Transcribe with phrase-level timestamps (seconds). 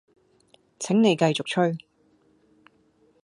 [0.79, 1.77] 請你繼續吹